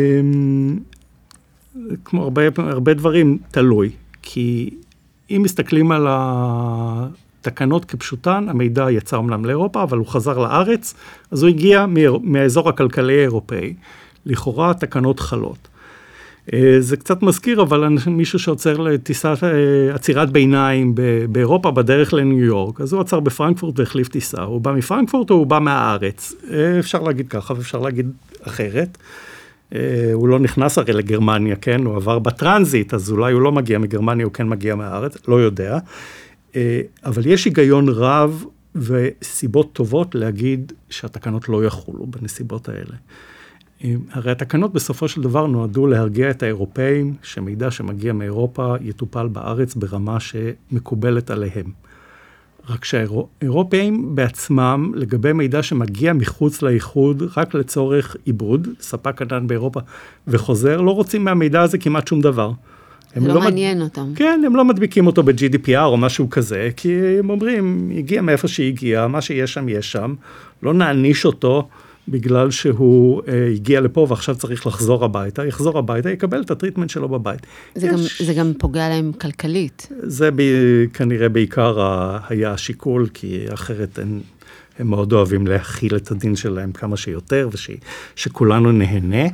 כמו 2.04 2.22
הרבה, 2.22 2.42
הרבה 2.56 2.94
דברים, 2.94 3.38
תלוי. 3.50 3.90
כי 4.22 4.70
אם 5.30 5.40
מסתכלים 5.44 5.92
על 5.92 6.06
התקנות 7.40 7.84
כפשוטן, 7.84 8.46
המידע 8.48 8.90
יצא 8.90 9.16
אומנם 9.16 9.44
לאירופה, 9.44 9.82
אבל 9.82 9.98
הוא 9.98 10.06
חזר 10.06 10.38
לארץ, 10.38 10.94
אז 11.30 11.42
הוא 11.42 11.48
הגיע 11.48 11.86
מהאזור 12.22 12.68
הכלכלי 12.68 13.18
האירופאי. 13.18 13.74
לכאורה 14.26 14.70
התקנות 14.70 15.20
חלות. 15.20 15.68
אה, 16.52 16.76
זה 16.80 16.96
קצת 16.96 17.22
מזכיר, 17.22 17.62
אבל 17.62 17.88
מישהו 18.06 18.38
שעוצר 18.38 18.76
לטיסת 18.76 19.38
אה, 19.42 19.94
עצירת 19.94 20.30
ביניים 20.30 20.94
באירופה 21.28 21.70
בדרך 21.70 22.14
לניו 22.14 22.38
יורק, 22.38 22.80
אז 22.80 22.92
הוא 22.92 23.00
עצר 23.00 23.20
בפרנקפורט 23.20 23.78
והחליף 23.78 24.08
טיסה. 24.08 24.42
הוא 24.42 24.60
בא 24.60 24.72
מפרנקפורט 24.72 25.30
או 25.30 25.34
הוא 25.34 25.46
בא 25.46 25.58
מהארץ? 25.58 26.34
אה, 26.52 26.78
אפשר 26.78 27.02
להגיד 27.02 27.28
ככה 27.28 27.54
ואפשר 27.54 27.78
להגיד 27.78 28.10
אחרת. 28.42 28.98
הוא 30.12 30.28
לא 30.28 30.38
נכנס 30.38 30.78
הרי 30.78 30.92
לגרמניה, 30.92 31.56
כן? 31.56 31.84
הוא 31.84 31.96
עבר 31.96 32.18
בטרנזיט, 32.18 32.94
אז 32.94 33.10
אולי 33.10 33.32
הוא 33.32 33.42
לא 33.42 33.52
מגיע 33.52 33.78
מגרמניה, 33.78 34.24
הוא 34.24 34.32
כן 34.32 34.48
מגיע 34.48 34.74
מהארץ, 34.74 35.16
לא 35.28 35.40
יודע. 35.40 35.78
אה, 36.56 36.80
אבל 37.04 37.26
יש 37.26 37.44
היגיון 37.44 37.88
רב 37.88 38.44
וסיבות 38.74 39.72
טובות 39.72 40.14
להגיד 40.14 40.72
שהתקנות 40.90 41.48
לא 41.48 41.64
יחולו 41.64 42.06
בנסיבות 42.06 42.68
האלה. 42.68 42.96
אה, 43.84 43.94
הרי 44.10 44.30
התקנות 44.30 44.72
בסופו 44.72 45.08
של 45.08 45.22
דבר 45.22 45.46
נועדו 45.46 45.86
להרגיע 45.86 46.30
את 46.30 46.42
האירופאים 46.42 47.14
שמידע 47.22 47.70
שמגיע 47.70 48.12
מאירופה 48.12 48.74
יטופל 48.80 49.28
בארץ 49.28 49.74
ברמה 49.74 50.20
שמקובלת 50.20 51.30
עליהם. 51.30 51.72
רק 52.68 52.84
שהאירופאים 52.84 54.14
בעצמם, 54.14 54.92
לגבי 54.94 55.32
מידע 55.32 55.62
שמגיע 55.62 56.12
מחוץ 56.12 56.62
לאיחוד, 56.62 57.22
רק 57.36 57.54
לצורך 57.54 58.16
עיבוד, 58.24 58.68
ספק 58.80 59.22
ענן 59.22 59.46
באירופה 59.46 59.80
וחוזר, 60.28 60.80
לא 60.80 60.90
רוצים 60.90 61.24
מהמידע 61.24 61.60
הזה 61.62 61.78
כמעט 61.78 62.08
שום 62.08 62.20
דבר. 62.20 62.52
הם 63.14 63.26
לא 63.26 63.34
מד- 63.34 63.40
מעניין 63.40 63.82
אותם. 63.82 64.12
כן, 64.16 64.40
הם 64.46 64.56
לא 64.56 64.64
מדביקים 64.64 65.06
אותו 65.06 65.22
ב-GDPR 65.22 65.78
או 65.84 65.96
משהו 65.96 66.30
כזה, 66.30 66.68
כי 66.76 66.92
הם 67.18 67.30
אומרים, 67.30 67.90
הגיע 67.98 68.22
מאיפה 68.22 68.48
שהגיע, 68.48 69.06
מה 69.06 69.20
שיש 69.20 69.54
שם, 69.54 69.68
יש 69.68 69.92
שם, 69.92 70.14
לא 70.62 70.74
נעניש 70.74 71.24
אותו 71.24 71.68
בגלל 72.08 72.50
שהוא 72.50 73.22
אה, 73.28 73.46
הגיע 73.54 73.80
לפה 73.80 74.06
ועכשיו 74.08 74.36
צריך 74.36 74.66
לחזור 74.66 75.04
הביתה, 75.04 75.46
יחזור 75.46 75.78
הביתה, 75.78 76.10
יקבל 76.10 76.40
את 76.42 76.50
הטריטמנט 76.50 76.90
שלו 76.90 77.08
בבית. 77.08 77.40
זה, 77.74 77.86
יש- 77.86 77.92
גם, 77.92 78.26
זה 78.26 78.34
גם 78.34 78.52
פוגע 78.58 78.88
להם 78.88 79.12
כלכלית. 79.20 79.88
זה 80.02 80.30
ב, 80.30 80.42
כנראה 80.94 81.28
בעיקר 81.28 81.80
ה, 81.80 82.18
היה 82.28 82.52
השיקול, 82.52 83.06
כי 83.14 83.44
אחרת 83.54 83.98
הם, 83.98 84.20
הם 84.78 84.86
מאוד 84.90 85.12
אוהבים 85.12 85.46
להכיל 85.46 85.96
את 85.96 86.10
הדין 86.10 86.36
שלהם 86.36 86.72
כמה 86.72 86.96
שיותר, 86.96 87.48
ושכולנו 88.16 88.72
נהנה. 88.72 89.24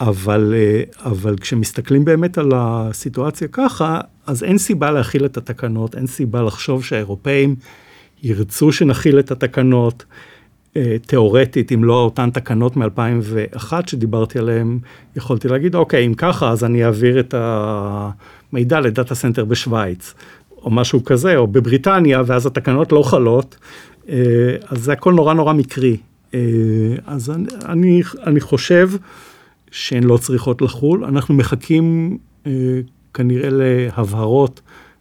אבל, 0.00 0.54
אה, 0.56 0.82
אבל 1.10 1.36
כשמסתכלים 1.36 2.04
באמת 2.04 2.38
על 2.38 2.52
הסיטואציה 2.54 3.48
ככה, 3.48 4.00
אז 4.26 4.44
אין 4.44 4.58
סיבה 4.58 4.90
להכיל 4.90 5.24
את 5.24 5.36
התקנות, 5.36 5.94
אין 5.94 6.06
סיבה 6.06 6.42
לחשוב 6.42 6.84
שהאירופאים 6.84 7.56
ירצו 8.22 8.72
שנחיל 8.72 9.18
את 9.18 9.30
התקנות. 9.30 10.04
אה, 10.76 10.96
תיאורטית, 11.06 11.72
אם 11.72 11.84
לא 11.84 11.94
אותן 11.94 12.30
תקנות 12.30 12.76
מ-2001 12.76 13.72
שדיברתי 13.86 14.38
עליהן, 14.38 14.78
יכולתי 15.16 15.48
להגיד, 15.48 15.74
אוקיי, 15.74 16.06
אם 16.06 16.14
ככה, 16.14 16.50
אז 16.50 16.64
אני 16.64 16.84
אעביר 16.84 17.20
את 17.20 17.34
המידע 17.38 18.80
ל 18.80 18.87
data 18.87 19.14
center 19.14 19.44
בשוויץ, 19.44 20.14
או 20.62 20.70
משהו 20.70 21.04
כזה, 21.04 21.36
או 21.36 21.46
בבריטניה, 21.46 22.22
ואז 22.26 22.46
התקנות 22.46 22.92
לא 22.92 23.02
חלות, 23.02 23.56
אה, 24.08 24.16
אז 24.68 24.84
זה 24.84 24.92
הכל 24.92 25.12
נורא 25.12 25.34
נורא 25.34 25.52
מקרי. 25.52 25.96
אז 27.06 27.30
אני, 27.30 27.46
אני, 27.64 28.02
אני 28.26 28.40
חושב 28.40 28.90
שהן 29.70 30.02
לא 30.04 30.16
צריכות 30.16 30.62
לחול. 30.62 31.04
אנחנו 31.04 31.34
מחכים 31.34 32.18
אה, 32.46 32.80
כנראה 33.14 33.48
להבהרות 33.52 34.60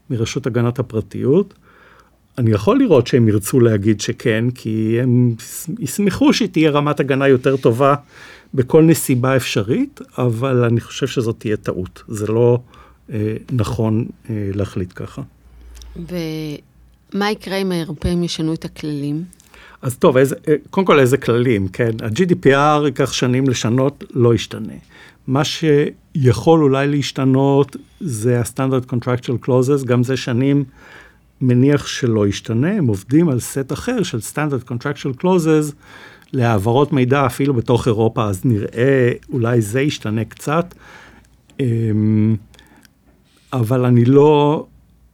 מרשות 0.09 0.47
הגנת 0.47 0.79
הפרטיות. 0.79 1.53
אני 2.37 2.51
יכול 2.51 2.79
לראות 2.79 3.07
שהם 3.07 3.27
ירצו 3.27 3.59
להגיד 3.59 4.01
שכן, 4.01 4.45
כי 4.55 4.97
הם 5.01 5.35
ישמחו 5.79 6.33
שתהיה 6.33 6.71
רמת 6.71 6.99
הגנה 6.99 7.27
יותר 7.27 7.57
טובה 7.57 7.95
בכל 8.53 8.83
נסיבה 8.83 9.35
אפשרית, 9.35 10.01
אבל 10.17 10.63
אני 10.63 10.81
חושב 10.81 11.07
שזאת 11.07 11.35
תהיה 11.39 11.57
טעות. 11.57 12.03
זה 12.07 12.27
לא 12.27 12.59
אה, 13.13 13.33
נכון 13.51 14.05
אה, 14.29 14.49
להחליט 14.53 14.91
ככה. 14.95 15.21
ומה 15.95 17.31
יקרה 17.31 17.57
אם 17.57 17.71
האירופאים 17.71 18.23
ישנו 18.23 18.53
את 18.53 18.65
הכללים? 18.65 19.23
אז 19.81 19.97
טוב, 19.97 20.17
איזה, 20.17 20.35
אה, 20.47 20.55
קודם 20.69 20.87
כל 20.87 20.99
איזה 20.99 21.17
כללים, 21.17 21.67
כן? 21.67 21.91
ה-GDPR 22.03 22.85
ייקח 22.85 23.13
שנים 23.13 23.49
לשנות, 23.49 24.03
לא 24.13 24.33
ישתנה. 24.33 24.73
מה 25.27 25.41
שיכול 25.43 26.63
אולי 26.63 26.87
להשתנות 26.87 27.75
זה 27.99 28.39
ה-Standard 28.39 28.93
Contractual 28.93 29.45
Clauses, 29.45 29.85
גם 29.85 30.03
זה 30.03 30.17
שנים 30.17 30.63
מניח 31.41 31.87
שלא 31.87 32.27
ישתנה, 32.27 32.71
הם 32.71 32.87
עובדים 32.87 33.29
על 33.29 33.39
סט 33.39 33.73
אחר 33.73 34.03
של 34.03 34.17
Standard 34.33 34.71
Contractual 34.71 35.23
Clauses 35.23 35.73
להעברות 36.33 36.93
מידע 36.93 37.25
אפילו 37.25 37.53
בתוך 37.53 37.87
אירופה, 37.87 38.25
אז 38.25 38.45
נראה, 38.45 39.11
אולי 39.29 39.61
זה 39.61 39.81
ישתנה 39.81 40.25
קצת. 40.25 40.73
אמ, 41.59 42.35
אבל 43.53 43.85
אני 43.85 44.05
לא 44.05 44.65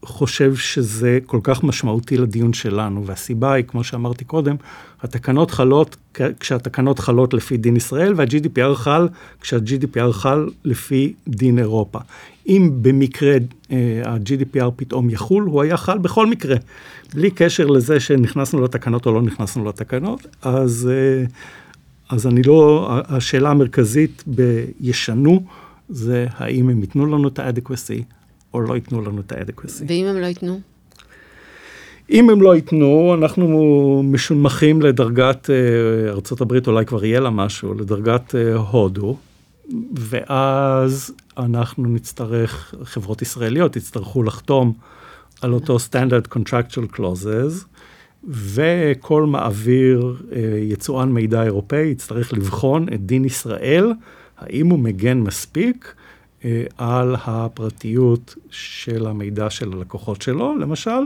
חושב 0.06 0.56
שזה 0.56 1.20
כל 1.26 1.40
כך 1.44 1.64
משמעותי 1.64 2.18
לדיון 2.18 2.54
שלנו, 2.54 3.06
והסיבה 3.06 3.54
היא, 3.54 3.66
כמו 3.68 3.84
שאמרתי 3.84 4.26
קודם, 4.26 4.56
התקנות 5.02 5.52
חלות 5.52 5.98
כשהתקנות 6.40 7.00
חלות 7.00 7.34
לפי 7.34 7.58
דין 7.58 7.76
ישראל, 7.76 8.14
וה-GDPR 8.16 8.76
חל 8.76 9.08
כשה-GDPR 9.42 10.12
חל 10.12 10.50
לפי 10.64 11.14
דין 11.28 11.60
אירופה. 11.60 12.00
אם 12.48 12.70
במקרה 12.82 13.38
אה, 13.72 14.02
ה-GDPR 14.06 14.72
פתאום 14.76 15.10
יחול, 15.10 15.44
הוא 15.44 15.62
היה 15.62 15.78
חל 15.78 15.98
בכל 15.98 16.28
מקרה, 16.28 16.56
בלי 17.14 17.32
קשר 17.32 17.66
לזה 17.66 18.00
שנכנסנו 18.00 18.62
לתקנות 18.62 19.06
או 19.06 19.12
לא 19.12 19.22
נכנסנו 19.22 19.66
לתקנות, 19.66 20.28
אז, 20.42 20.90
אה, 20.92 21.26
אז 22.10 22.28
אני 22.28 22.44
לא, 22.44 22.90
השאלה 23.08 23.50
המרכזית 23.50 24.24
בישנו, 24.28 25.46
זה 25.90 26.28
האם 26.38 26.70
הם 26.70 26.82
ייתנו 26.82 27.06
לנו 27.06 27.28
את 27.28 27.40
ה-adequacy 27.40 28.04
או 28.56 28.62
לא 28.62 28.74
ייתנו 28.74 29.02
לנו 29.02 29.22
את 29.22 29.32
ה-adequacy. 29.32 29.84
ואם 29.88 30.06
הם 30.06 30.18
לא 30.18 30.26
ייתנו? 30.26 30.60
אם 32.10 32.30
הם 32.30 32.42
לא 32.42 32.56
ייתנו, 32.56 33.16
אנחנו 33.20 34.02
משונמכים 34.06 34.82
לדרגת, 34.82 35.50
אה, 35.50 36.10
ארה"ב 36.10 36.68
אולי 36.68 36.86
כבר 36.86 37.06
יהיה 37.06 37.20
לה 37.20 37.30
משהו, 37.30 37.74
לדרגת 37.74 38.36
אה, 38.36 38.56
הודו, 38.56 39.18
ואז 39.96 41.14
אנחנו 41.38 41.84
נצטרך, 41.84 42.74
חברות 42.84 43.22
ישראליות 43.22 43.76
יצטרכו 43.76 44.24
לחתום 44.24 44.74
על 45.42 45.54
אותו 45.54 45.78
Standard 45.90 46.38
Contractual 46.38 46.98
Clauses, 46.98 47.66
וכל 48.30 49.24
מעביר 49.24 50.16
אה, 50.32 50.40
יצואן 50.62 51.12
מידע 51.12 51.44
אירופאי 51.44 51.88
יצטרך 51.88 52.34
לבחון 52.34 52.86
את 52.94 53.06
דין 53.06 53.26
ישראל, 53.26 53.92
האם 54.38 54.68
הוא 54.68 54.80
מגן 54.80 55.18
מספיק 55.18 55.94
על 56.78 57.16
הפרטיות 57.26 58.36
של 58.50 59.08
המידע 59.08 59.50
של 59.50 59.74
הלקוחות 59.74 60.22
שלו, 60.22 60.56
למשל, 60.60 61.00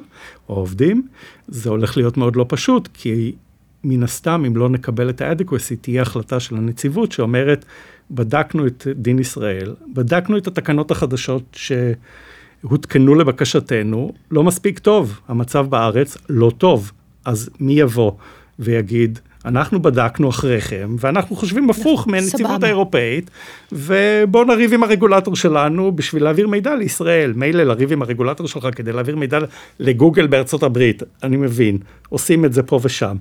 או 0.49 0.55
עובדים. 0.55 1.07
זה 1.47 1.69
הולך 1.69 1.97
להיות 1.97 2.17
מאוד 2.17 2.35
לא 2.35 2.45
פשוט, 2.47 2.89
כי 2.93 3.35
מן 3.83 4.03
הסתם, 4.03 4.43
אם 4.47 4.57
לא 4.57 4.69
נקבל 4.69 5.09
את 5.09 5.21
ה-adequacy, 5.21 5.75
תהיה 5.81 6.01
החלטה 6.01 6.39
של 6.39 6.55
הנציבות 6.55 7.11
שאומרת, 7.11 7.65
בדקנו 8.11 8.67
את 8.67 8.87
דין 8.95 9.19
ישראל, 9.19 9.75
בדקנו 9.93 10.37
את 10.37 10.47
התקנות 10.47 10.91
החדשות 10.91 11.57
שהותקנו 12.63 13.15
לבקשתנו, 13.15 14.13
לא 14.31 14.43
מספיק 14.43 14.79
טוב, 14.79 15.19
המצב 15.27 15.67
בארץ 15.69 16.17
לא 16.29 16.51
טוב, 16.57 16.91
אז 17.25 17.49
מי 17.59 17.73
יבוא 17.73 18.11
ויגיד, 18.59 19.19
אנחנו 19.45 19.81
בדקנו 19.81 20.29
אחריכם, 20.29 20.95
ואנחנו 20.99 21.35
חושבים 21.35 21.69
הפוך 21.69 22.07
מהנציבות 22.07 22.51
סבבה. 22.51 22.67
האירופאית, 22.67 23.29
ובואו 23.71 24.43
נריב 24.43 24.73
עם 24.73 24.83
הרגולטור 24.83 25.35
שלנו 25.35 25.91
בשביל 25.91 26.23
להעביר 26.23 26.47
מידע 26.47 26.75
לישראל. 26.75 27.33
מילא 27.35 27.63
לריב 27.63 27.91
עם 27.91 28.01
הרגולטור 28.01 28.47
שלך 28.47 28.67
כדי 28.75 28.93
להעביר 28.93 29.15
מידע 29.15 29.39
לגוגל 29.79 30.27
בארצות 30.27 30.63
הברית, 30.63 31.03
אני 31.23 31.37
מבין, 31.37 31.77
עושים 32.09 32.45
את 32.45 32.53
זה 32.53 32.63
פה 32.63 32.79
ושם. 32.83 33.15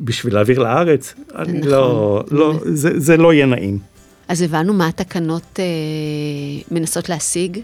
בשביל 0.00 0.34
להעביר 0.34 0.58
לארץ, 0.58 1.14
אני 1.36 1.58
נכון. 1.58 1.70
לא, 1.70 2.24
לא, 2.30 2.54
זה, 2.64 3.00
זה 3.00 3.16
לא 3.16 3.32
יהיה 3.32 3.46
נעים. 3.46 3.78
אז 4.28 4.42
הבנו 4.42 4.72
מה 4.72 4.88
התקנות 4.88 5.58
אה, 5.58 5.64
מנסות 6.70 7.08
להשיג, 7.08 7.58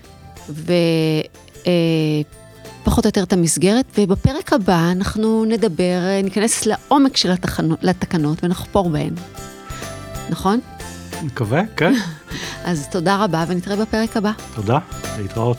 ופחות 2.88 3.04
או 3.04 3.08
יותר 3.08 3.22
את 3.22 3.32
המסגרת, 3.32 3.84
ובפרק 3.98 4.52
הבא 4.52 4.90
אנחנו 4.92 5.44
נדבר, 5.44 6.00
אה, 6.04 6.20
ניכנס 6.22 6.66
לעומק 6.66 7.16
של 7.16 7.30
התחנות, 7.30 7.78
לתקנות 7.82 8.44
ונחפור 8.44 8.90
בהן. 8.90 9.14
נכון? 10.30 10.60
מקווה, 11.22 11.62
כן. 11.76 11.92
אז 12.64 12.88
תודה 12.90 13.24
רבה 13.24 13.44
ונתראה 13.48 13.76
בפרק 13.76 14.16
הבא. 14.16 14.32
תודה, 14.54 14.78
להתראות. 15.18 15.56